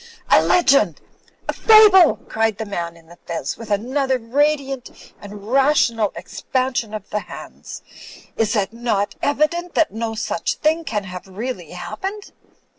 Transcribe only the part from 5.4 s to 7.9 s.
rational expansion of the hands.